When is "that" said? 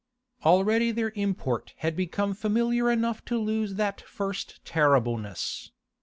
3.75-4.01